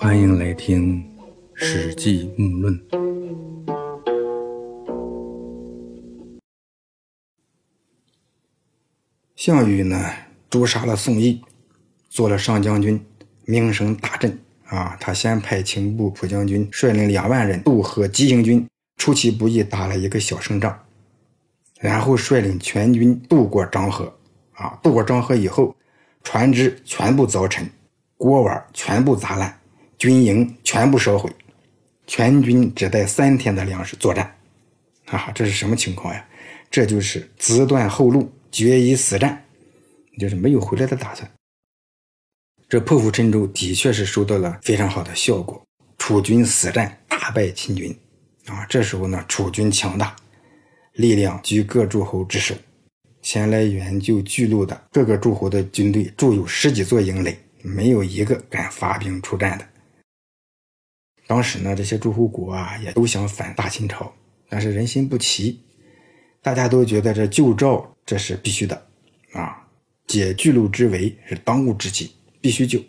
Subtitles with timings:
[0.00, 1.02] 欢迎来听
[1.54, 2.80] 《史记·木论》。
[9.34, 10.08] 项羽呢，
[10.48, 11.42] 诛杀了宋义，
[12.08, 13.04] 做了上将军，
[13.44, 14.96] 名声大振啊！
[15.00, 18.68] 他先派秦部蒲将军率领两万人渡河急行军，
[18.98, 20.80] 出其不意打了一个小胜仗，
[21.80, 24.16] 然后率领全军渡过漳河
[24.52, 24.78] 啊！
[24.80, 25.74] 渡过漳河以后，
[26.22, 27.68] 船只全部凿沉，
[28.16, 29.58] 锅碗全部砸烂，
[29.98, 31.30] 军营全部烧毁，
[32.06, 34.34] 全军只带三天的粮食作战，
[35.06, 36.24] 啊，这是什么情况呀？
[36.70, 38.32] 这就是自断后路。
[38.50, 39.44] 决一死战，
[40.18, 41.30] 就是没有回来的打算。
[42.66, 45.62] 这破釜沉舟的确是收到了非常好的效果，
[45.98, 47.94] 楚军死战大败秦军。
[48.46, 50.16] 啊，这时候呢，楚军强大，
[50.94, 52.54] 力量居各诸侯之首。
[53.20, 59.68] 前来援救巨鹿的各个诸侯的军队驻有十几座营垒，没有一个敢发兵出战的。
[61.28, 64.10] 当时呢，这些诸侯国啊，也都想反大秦朝，
[64.48, 65.60] 但是人心不齐，
[66.42, 67.88] 大家都觉得这救赵。
[68.06, 68.86] 这是必须的，
[69.34, 69.62] 啊，
[70.06, 72.80] 解巨鹿之围是当务之急，必须救。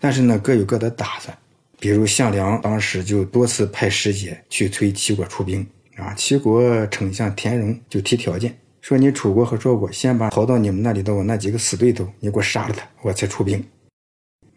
[0.00, 1.36] 但是呢，各有各的打算。
[1.78, 13.62] 比如项梁当时就多次派使节去催齐国出兵，啊，齐国丞相田荣就提条件，说你楚国和赵国先把逃到你们那里的我那几个死对头，你给我杀了他，我才出兵。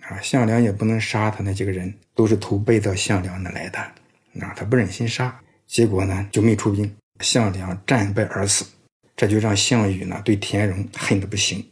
[0.10, 3.80] 啊，项梁也不能杀他那几个人，都是投奔到项梁那来的，
[4.40, 8.66] 啊，他不忍心杀，结果呢就没出兵，项梁战败而死。
[9.16, 11.66] 这就让项羽呢对田荣恨得不行。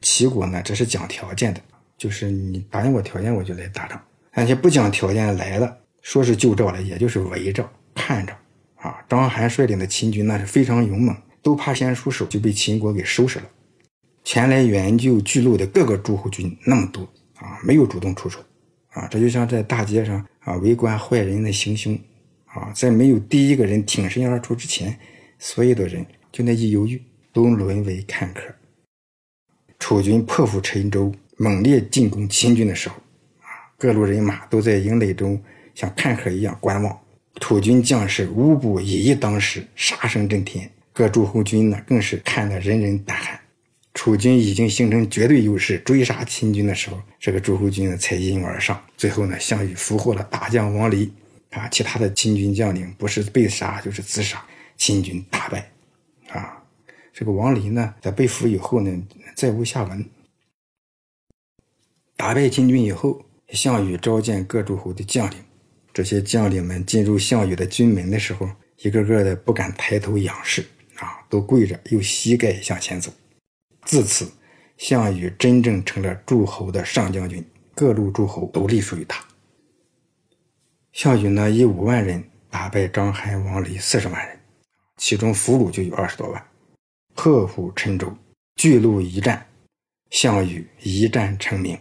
[0.00, 1.60] 齐国呢这是讲条件的，
[1.96, 4.02] 就是你答应我条件，我就来打仗。
[4.34, 8.32] 那些不讲条件来了，说是救赵了，也就是围着看着。
[8.76, 13.44] 啊，章邯率领的秦军那是非常勇猛，都怕先出手就被秦国给收拾了。
[14.24, 18.40] 前来援救巨鹿的各个诸侯军那么多啊，没有主动出手。
[18.90, 21.98] 啊，这就像在大街上啊围观坏人的行凶。
[22.46, 24.98] 啊，在没有第一个人挺身而出之前，
[25.38, 26.04] 所有的人。
[26.32, 27.02] 就那一犹豫，
[27.32, 28.42] 都沦为看客。
[29.78, 32.96] 楚军破釜沉舟，猛烈进攻秦军的时候，
[33.40, 33.48] 啊，
[33.78, 35.42] 各路人马都在营垒中
[35.74, 36.98] 像看客一样观望。
[37.40, 40.70] 楚军将士无不以一当十，杀声震天。
[40.92, 43.40] 各诸侯军呢，更是看得人人胆寒。
[44.06, 48.80] 楚军已经形成绝对优势，追杀秦军的时候，这个诸侯军呢才一拥而上。
[48.96, 51.12] 最后呢，项羽俘获了大将王离，
[51.50, 54.46] 啊，其他的秦军将领不是被杀就是自杀，
[54.76, 55.72] 秦军大败。
[56.28, 56.62] 啊，
[57.12, 58.96] 这个王离呢，在被俘以后呢，
[59.34, 60.08] 再无下文。
[62.16, 65.38] 打败秦军以后，项羽召见各诸侯的将领，
[65.92, 68.48] 这些将领们进入项羽的军门的时候，
[68.82, 73.12] 一个个的不敢抬头仰视，啊，都跪着用膝盖向前走。
[73.86, 74.30] 自此，
[74.76, 77.42] 项羽真正成了诸侯的上将军，
[77.72, 79.24] 各路诸侯都隶属于他。
[80.92, 84.38] 项羽呢，以五万人打败章邯、王离四十万人。
[84.96, 86.46] 其中俘虏就有二十多万，
[87.14, 88.12] 破釜沉舟，
[88.56, 89.46] 巨鹿一战，
[90.10, 91.78] 项羽一战成名，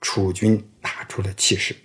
[0.00, 1.76] 楚军打出了气势。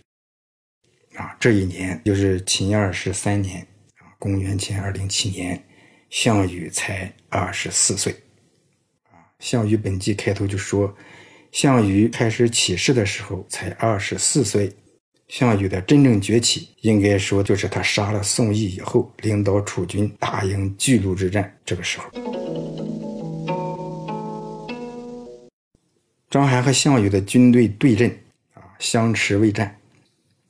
[1.16, 3.62] 啊，这一年就是秦二世三年，
[3.98, 5.64] 啊，公元前二零七年，
[6.10, 8.16] 项羽才二十四岁。
[9.40, 10.94] 项羽本纪开头就说，
[11.52, 14.72] 项羽开始起事的时候才二十四岁。
[15.30, 22.10] 项羽的真正崛起，应该说就是他杀了宋义以后，领导楚军大赢巨鹿之战这个时候。
[26.32, 28.10] 章邯和项羽的军队对阵
[28.56, 29.78] 啊，相持未战。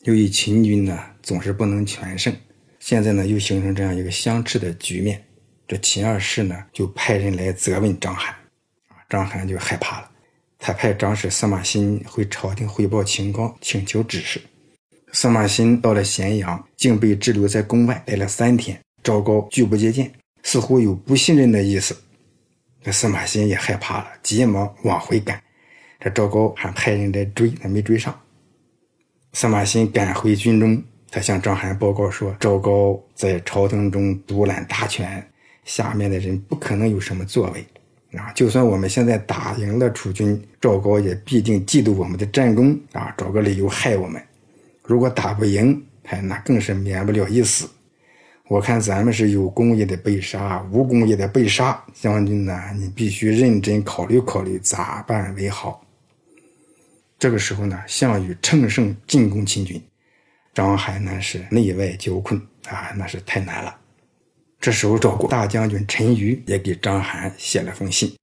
[0.03, 2.33] 由于秦军呢总是不能全胜，
[2.79, 5.21] 现在呢又形成这样一个相持的局面。
[5.67, 8.33] 这秦二世呢就派人来责问章邯，
[9.09, 10.11] 章邯就害怕了，
[10.59, 14.39] 他派长史司马欣回朝廷汇报情况，请求指示。
[15.11, 18.79] 司马欣到了咸阳，竟被滞留在宫外待了三天。
[19.01, 20.11] 赵高拒不接见，
[20.43, 21.97] 似乎有不信任的意思。
[22.83, 25.41] 这司马欣也害怕了，急忙往回赶。
[25.99, 28.17] 这赵高还派人来追，他没追上。
[29.33, 35.27] 司马欣赶回军中，他向章邯报告说：“赵高在朝廷中独揽大权，
[35.65, 37.65] 下面的人不可能有什么作为。
[38.17, 44.21] 啊，就算我们现在打赢了楚军，赵高也必定嫉妒我们的战功，啊，找个理由害我们。”
[44.83, 47.69] 如果打不赢，哎，那更是免不了一死。
[48.47, 51.79] 我看咱们是有功也得被杀，无功也得被杀。
[51.93, 55.85] 将军呢，你必须认真考虑考虑咋办为好。
[57.19, 59.79] 这个时候呢，项羽乘胜进攻秦军，
[60.55, 63.77] 章邯呢是内外交困啊，那是太难了。
[64.59, 68.13] 这时候，赵国大将军陈馀也给章邯写了封信，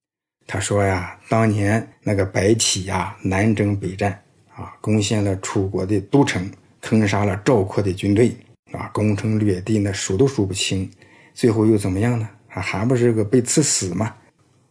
[0.47, 4.21] 他说呀，当年那个白起呀，南征北战。
[4.55, 6.51] 啊，攻陷了楚国的都城，
[6.81, 8.35] 坑杀了赵括的军队
[8.73, 10.91] 啊，攻城略地，那数都数不清。
[11.35, 12.27] 最后又怎么样呢？
[12.49, 14.15] 还还不是个被赐死吗？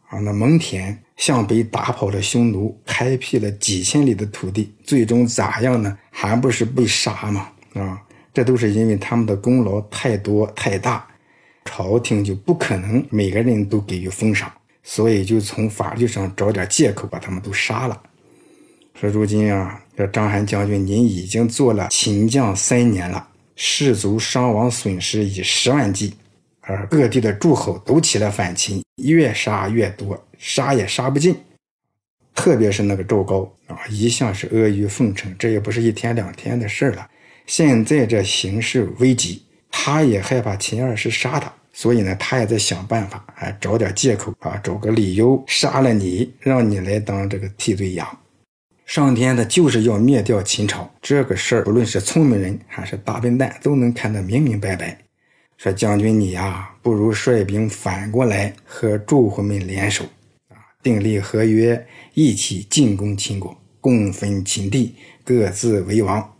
[0.09, 5.95] 啊，那蒙恬向北打跑了匈奴，开辟了几千里的土地，最终咋样呢？
[6.09, 7.51] 还不是被杀吗？
[7.75, 8.01] 啊，
[8.33, 11.07] 这都是因为他们的功劳太多太大，
[11.65, 14.51] 朝廷就不可能每个人都给予封赏，
[14.83, 18.01] 所以就从法律上找点借口把他们都杀了。
[18.93, 26.13] 说如今啊，这章邯将军您已经做了秦将三年了，士卒伤亡损失以十万计。
[26.67, 31.35] 而各地的诸侯都起来反秦，越杀越多，杀也杀不尽。
[32.33, 37.07] 特别是那个赵高啊，一向是阿谀奉承，这也不是一天两天的事了。
[37.45, 39.43] 现在这形势危急，
[39.77, 48.07] 他也害怕秦二世杀他，所以呢，他也在想办法，哎，找点借口啊，找个理由杀了你，让你来当这个替罪羊。
[48.85, 54.97] 上天呢，就是要灭掉秦朝，这个事儿，不论是聪明人还是大笨蛋，都能看得明明白白。
[55.57, 60.05] 说将军你呀，不如率兵反过来和诸侯们联手，
[60.49, 64.95] 啊，订立合约，一起进攻秦国，共分秦地，
[65.25, 66.34] 各自为王。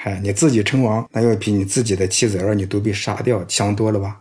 [0.00, 4.20] 嗨，你自己称王，那要比你自己的妻子儿女都被杀掉强多了吧？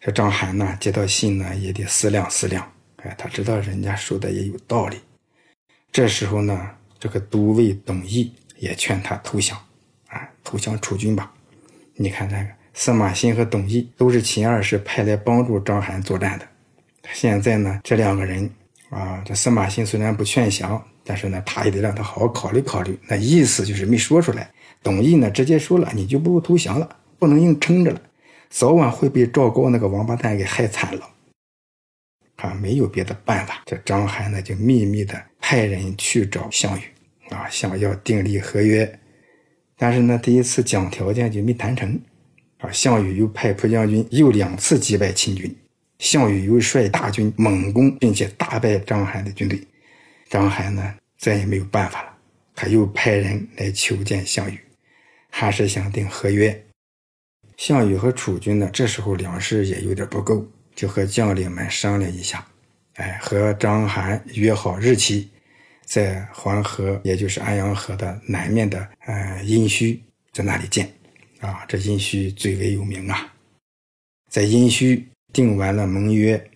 [0.00, 2.68] 这张邯呢，接到信呢，也得思量思量。
[2.96, 4.98] 哎，他知道人家说的也有道理。
[5.92, 6.68] 这时候呢，
[6.98, 9.56] 这个都尉董翳也劝他投降，
[10.08, 11.32] 啊，投降楚军吧。
[11.94, 12.50] 你看那个。
[12.72, 16.48] 司马欣和董翳都是秦二世派来帮助章邯作战的。
[17.12, 18.50] 现在呢，这两个人
[18.90, 22.98] 啊，这司马欣虽然不劝降，但是呢，他也得让他好好考虑考虑。
[23.08, 24.50] 那意思就是没说出来。
[24.82, 26.88] 董翳呢，直接说了，你就不如投降了，
[27.18, 28.00] 不能硬撑着了，
[28.48, 31.08] 早晚会被赵高那个王八蛋给害惨了。
[32.36, 36.82] 啊，没有别的办法，这章邯呢就秘密的派人去找项羽，
[37.28, 38.98] 啊，想要订立合约。
[39.76, 42.00] 但是呢，第一次讲条件就没谈成。
[42.58, 45.54] 啊，项羽又派蒲将军又两次击败秦军，
[45.98, 49.58] 项羽又率大军猛攻，并且大败章邯的军队。
[50.30, 52.16] 章邯呢，再也没有办法了，
[52.54, 54.58] 他又派人来求见项羽，
[55.28, 56.64] 还是想订合约。
[57.56, 60.46] 项羽和楚军呢，这时候粮食也有点不够，
[60.76, 62.46] 就和将领们商量一下，
[62.94, 65.28] 哎，和张邯约好日期，
[65.84, 69.98] 在黄河，也就是安阳河的南面的呃殷墟，
[70.32, 70.88] 在那里见。
[71.40, 73.34] 啊，这殷墟最为有名啊！
[74.28, 76.50] 在殷墟定完了盟约，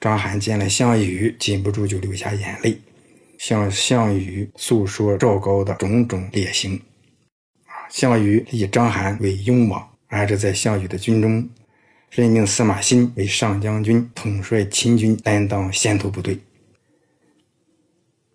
[0.00, 2.80] 张邯见了项羽，禁不住就流下眼泪，
[3.38, 6.74] 向项羽诉说赵高的种种劣行。
[7.64, 11.48] 啊，项羽立章邯为雍王，安置在项羽的军中，
[12.10, 16.38] 任命司马欣为上将军，统帅秦军，担当先头部队。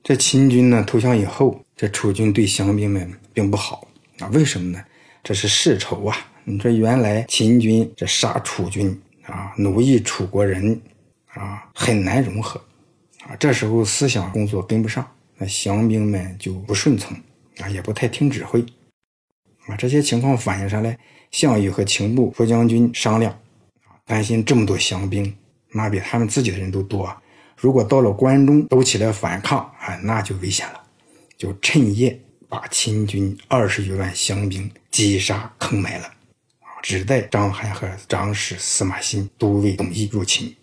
[0.01, 3.87] 这秦军呢投降以后，这楚军对降兵们并不好
[4.19, 4.83] 啊，为什么呢？
[5.23, 6.17] 这是世仇啊！
[6.43, 10.81] 你说原来秦军这杀楚军啊，奴役楚国人
[11.27, 12.61] 啊，很难融合
[13.27, 13.35] 啊。
[13.39, 15.05] 这时候思想工作跟不上，
[15.37, 17.15] 那降兵们就不顺从
[17.59, 18.61] 啊，也不太听指挥
[19.67, 19.75] 啊。
[19.75, 20.97] 这些情况反映上来，
[21.31, 23.31] 项羽和秦部副将军商量
[23.85, 25.35] 啊，担心这么多降兵，
[25.71, 27.15] 那比他们自己的人都多。
[27.57, 30.83] 如果到了关中都起来反抗啊，那就危险了。
[31.37, 32.19] 就趁夜。
[32.49, 36.05] 把秦军二十余万降兵击杀坑埋了，
[36.59, 40.55] 啊，只待章邯和长史司马欣都尉董翳入秦。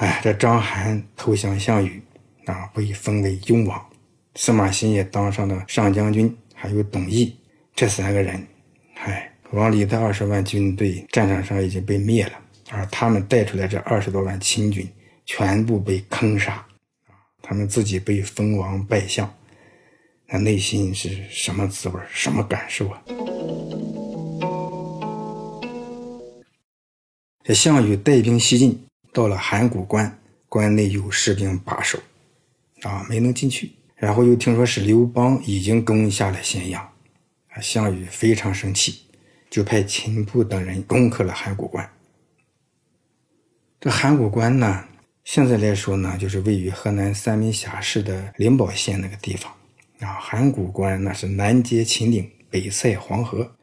[0.00, 2.02] 哎，这章邯投降项羽，
[2.46, 3.86] 啊，被封为雍王，
[4.34, 7.30] 司马欣也当上了上将军，还有董翳
[7.74, 8.42] 这三个人，
[8.94, 12.32] 哎，王离的二十万军队战场上已经被灭了，
[12.70, 14.88] 而他们带出来这二十多万秦军
[15.26, 19.30] 全部被坑杀，啊，他们自己被封王拜相。
[20.28, 23.02] 那内心是什么滋味什么感受啊？
[27.44, 31.98] 这项羽带兵西进，到了函谷关，关内有士兵把守，
[32.82, 33.72] 啊，没能进去。
[33.96, 36.82] 然后又听说是刘邦已经攻下了咸阳，
[37.50, 39.02] 啊，项羽非常生气，
[39.50, 41.90] 就派秦布等人攻克了函谷关。
[43.78, 44.84] 这函谷关呢，
[45.24, 49.52] 现在来说呢，就是位于河南三门峡市的灵宝县那个地方。
[50.00, 53.54] 啊，函谷关那是南接秦岭，北塞黄河，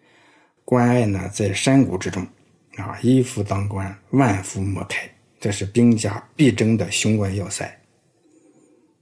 [0.64, 2.28] 关隘呢在山谷之中，
[2.76, 7.80] 啊，一夫当关，万夫莫开，这是兵家必争的雄关要塞。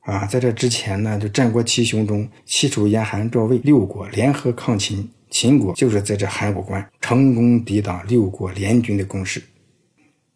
[0.01, 9.41] 啊，在这之前呢，就战国七雄中，齐楚燕韩赵魏六国联合抗秦，秦国就是在这函谷关成功抵挡六国联军的攻势。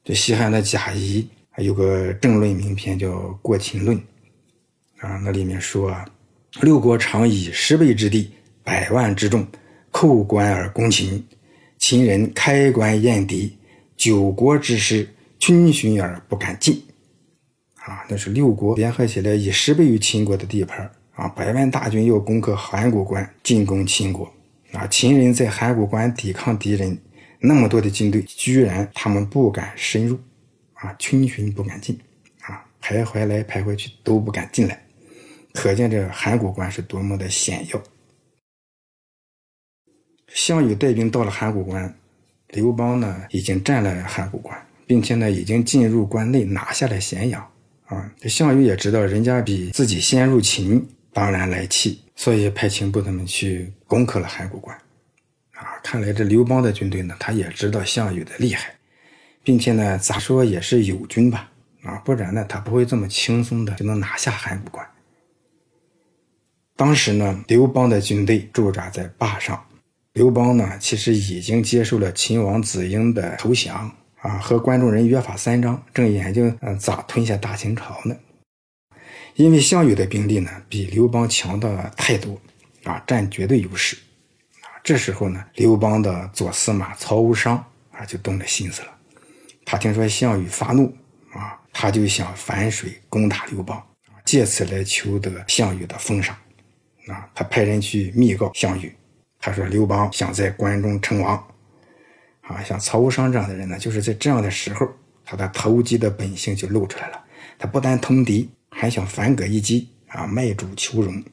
[0.04, 3.10] 这西汉的贾谊还有个政论名篇叫
[3.42, 3.96] 《过秦论》，
[4.98, 6.06] 啊，那里面说啊。
[6.62, 8.32] 六国常以十倍之地，
[8.64, 9.46] 百万之众，
[9.92, 11.24] 叩关而攻秦。
[11.78, 13.56] 秦人开关验敌，
[13.96, 15.08] 九国之师
[15.50, 16.80] 群寻而不敢进。
[17.78, 24.32] 啊，那是六国联合起来，以十倍于秦国的地盘啊，百万大军要攻克函谷关，进攻秦国。
[24.74, 26.96] 啊，秦人在函谷关抵抗敌人，
[27.40, 30.20] 那么多的军队，居然他们不敢深入，
[30.74, 32.00] 啊，群寻不敢进，
[32.42, 34.80] 啊，徘徊来徘徊去都不敢进来，
[35.54, 37.82] 可见这函谷关是多么的险要。
[40.28, 41.98] 项羽带兵到了函谷关，
[42.50, 44.56] 刘邦呢已经占了函谷关，
[44.90, 47.40] 并且呢已经进入关内，拿下了咸阳。
[47.86, 54.76] 啊，这项羽也知道人家比自己先入秦，当然来气，所以派秦部他们去攻克了函谷关。
[55.52, 58.74] 啊，看来这刘邦的军队呢，他也知道项羽的厉害，
[59.44, 61.52] 并且呢，咋说也是友军吧？
[61.84, 64.84] 啊，不然呢，他不会这么轻松的就能拿下函谷关。
[66.76, 69.64] 当时呢，刘邦的军队驻扎在坝上。
[70.14, 78.16] 刘邦呢，其实已经接受了秦王子婴的投降啊，和关中人约法三章，正研究嗯咋吞下大秦朝呢。
[79.36, 82.40] 因为项羽的兵力呢比刘邦强的太多
[82.84, 83.96] 啊，占绝对优势
[84.62, 84.68] 啊。
[84.84, 88.90] 这时候呢，刘邦的左司马曹无伤啊就动了心思了。
[89.66, 90.94] 他听说项羽发怒
[91.32, 93.82] 啊，他就想反水攻打刘邦
[94.26, 96.36] 借此来求得项羽的封赏
[97.08, 97.30] 啊。
[97.34, 98.94] 他派人去密告项羽。
[99.42, 101.42] 他说：“刘邦想在关中称王，
[102.50, 104.88] 啊，像曹无伤这样的人呢，就是在这样的时候，
[105.24, 107.24] 他的投机的本性就露出来了。
[107.60, 111.24] 他不但通敌，还想反戈一击，啊，卖主求荣。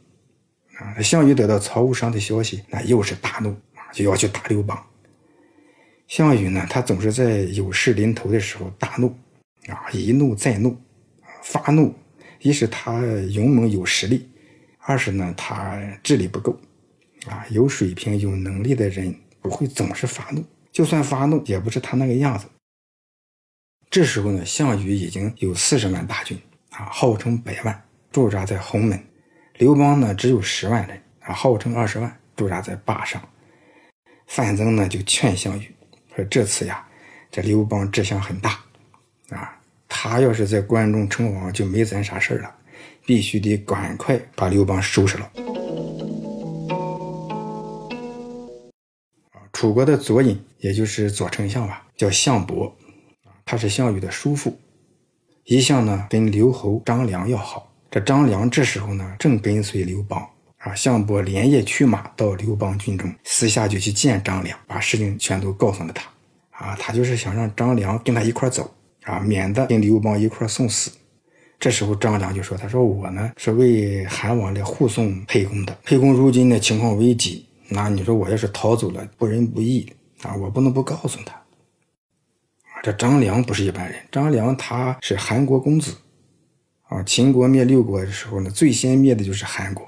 [0.78, 4.78] 啊，项羽得到曹无伤的消息，那又是大怒，啊，就要去打刘邦。
[6.06, 9.16] 项羽呢，他总是在有事临头的时候大怒，
[9.68, 10.76] 啊，一怒再怒，
[11.42, 11.94] 发怒，
[12.40, 14.28] 一是他勇猛有实力，
[14.80, 16.54] 二是呢，他智力不够。”
[17.26, 20.44] 啊，有水平、有能力的人不会总是发怒，
[20.76, 22.44] 就算发怒，也不是他那个样子。
[23.88, 28.98] 这时候呢，项羽已经有四十万大军，啊，号称百万，驻扎在鸿门；
[29.54, 33.26] 刘邦呢，只有十万人，啊，号称二十万，驻扎在坝上。
[34.26, 35.74] 范增呢，就劝项羽
[36.14, 36.86] 说：“这次呀，
[37.30, 38.60] 这刘邦志向很大，
[39.30, 42.54] 啊，他要是在关中称王，就没咱啥事了，
[43.06, 45.32] 必须得赶快把刘邦收拾了。”
[49.66, 52.72] 楚国的左尹，也就是左丞相吧，叫项伯，
[53.44, 54.56] 他是项羽的叔父，
[55.42, 57.72] 一向呢跟刘侯张良要好。
[57.90, 60.24] 这张良这时候呢正跟随刘邦
[60.58, 66.08] 啊，项伯连夜驱马到刘邦军中，私下就去见张良，把事情全都告诉了他。
[66.50, 70.92] 啊，他就是想让张良跟他一块走啊，免得跟刘邦一块送死。
[71.58, 79.92] 这时候张良就说：“他说我呢是为韩王来护送沛公的，沛公如今的情况危急。”那你说我要是逃走了，不仁不义
[80.22, 80.34] 啊！
[80.36, 81.34] 我不能不告诉他。
[81.34, 85.96] 啊，这张良不是一般人，张良他是韩国公子，
[86.88, 89.86] 啊，秦国灭六国的时候呢，最先灭的就是韩国。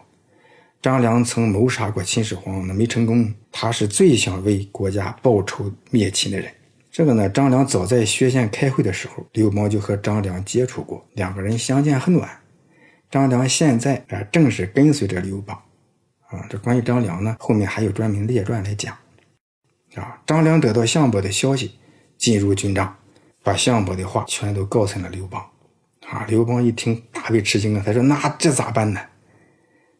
[0.80, 3.34] 张良曾谋杀过秦始皇，那没成功。
[3.50, 6.52] 他是最想为国家报仇灭秦的人。
[6.90, 12.28] 这个呢，张良早在薛县开会的时候，刘邦就和张良接触过，两个人相见恨晚。
[13.10, 15.60] 张良现在啊，正是跟随着刘邦。
[16.28, 18.94] 啊，这关于张良呢，后面还有专门列传来讲。
[19.94, 21.72] 啊，张良得到项伯的消息，
[22.16, 22.94] 进入军帐，
[23.42, 25.42] 把项伯的话全都告诉了刘邦。
[26.06, 29.00] 啊，刘邦一听大为吃惊啊，他说：“那这咋办呢？”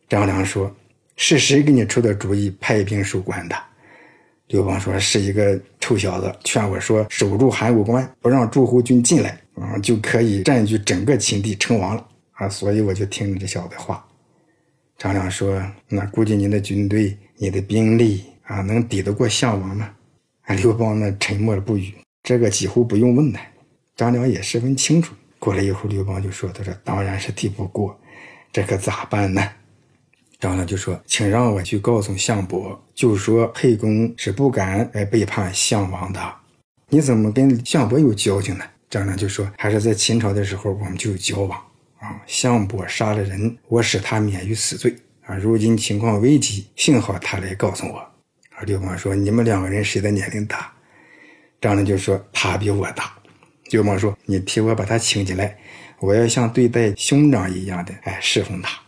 [0.09, 0.75] 张良说
[1.17, 3.57] ：“是谁给你出的主意，派兵守关的？”
[4.49, 12.07] 刘邦说：“是一个臭小子劝我说，守住函谷关，不让诸侯军进来，啊，就可以占据整个秦地，称王了。
[12.33, 14.03] 啊，所以我就听了这小子话。”
[14.99, 19.89] 张良说：“那估计你的军队、你的兵力啊，能抵得过项王吗？”
[20.61, 21.95] 刘邦呢，沉默了不语。
[22.25, 23.39] 这个几乎不用问呢，
[23.95, 25.15] 张良也十分清楚。
[25.39, 27.97] 过了一会儿，刘邦就说：“他说当然是抵不过，
[28.53, 29.41] 这可咋办呢？”
[30.41, 36.21] 张良就说：“请让我去告诉项伯，就说沛公是不敢来背叛项王的。
[36.89, 41.63] 你怎么跟项伯有交情呢？”张良就说：“还是在秦朝的时候，我们就有交往。”
[41.99, 44.95] 啊，项伯杀了人，我使他免于死罪。
[45.25, 47.99] 啊，如今情况危急，幸好他来告诉我。
[47.99, 50.73] 啊，刘邦说：“你们两个人谁的年龄大？”
[51.61, 53.13] 张良就说：“他比我大。”
[53.71, 55.59] 刘邦说：“你替我把他请进来，
[56.01, 58.81] 我要像对待兄长一样的哎侍奉他。”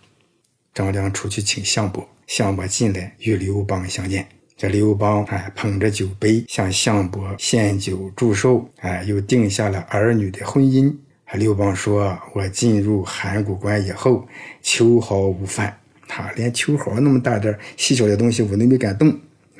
[0.73, 4.27] 张良出去请项伯，项伯进来与刘邦相见。
[4.57, 10.95] 这刘邦哎捧着酒杯向项伯献酒祝寿，哎又定下了儿女的婚姻。
[11.35, 14.27] 刘邦说：“我进入函谷关以后，
[14.63, 15.77] 秋毫无犯，
[16.09, 19.09] 他连秋毫那么大点细小的东西，我都没敢动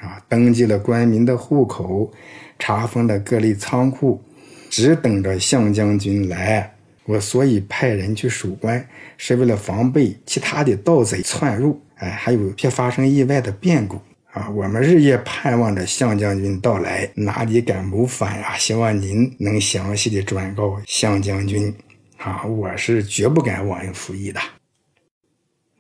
[0.01, 0.21] 啊！
[0.29, 2.13] 登记了官民的户口，
[2.59, 4.21] 查封了各类仓库，
[4.69, 6.75] 只等着项将军来。
[7.05, 8.85] 我所以派人去守关，
[9.17, 14.01] 是为了防备其他的盗贼窜入，哎，还有些发生意外的变故
[14.33, 14.49] 啊！
[14.51, 18.57] 我们日夜盼望着项将军到来，哪里敢谋反呀？
[18.57, 21.75] 希望您能详细的转告项将军
[22.17, 22.45] 啊！
[22.45, 24.41] 我是绝不敢忘恩负义的。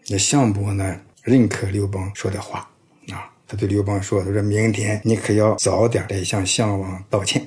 [0.09, 2.69] 那项伯呢，认可刘邦说的话
[3.11, 7.47] 啊，他对刘邦说：“他说明天你可要早点来向项王道歉。”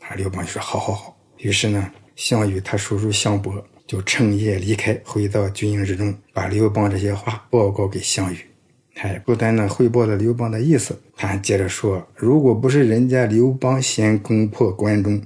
[0.00, 1.92] 啊，刘邦就说：“好好好。”于是呢。
[2.16, 3.52] 项羽他叔叔项伯
[3.88, 8.38] 就趁夜离开，回到军营之中，把刘邦这些话报告给项羽。
[8.94, 15.20] 还不但呢汇报了刘邦的意思，他还接着说：“如果不是人家刘邦先攻破关中，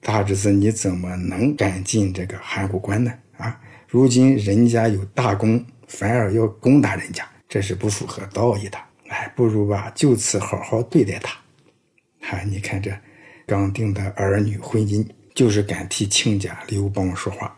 [0.00, 3.12] 大侄子你怎么能敢进这个函谷关呢？
[3.36, 8.78] 啊，如今人家有大功，反而要攻打人家，这是不符合道义的。
[9.08, 11.36] 哎，不如吧，就此好好对待他。
[12.20, 12.90] 哈，你看这
[13.46, 17.56] 刚定的儿女婚姻。”就是敢替亲家刘邦说话，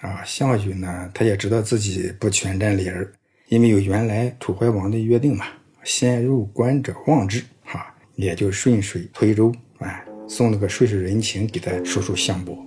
[0.00, 3.10] 啊，项羽呢，他也知道自己不全占理儿，
[3.48, 5.46] 因为有原来楚怀王的约定嘛，
[5.84, 12.58] 先入关者望之，哈，也就顺水推舟，啊，送了个顺水人情给他叔叔项伯。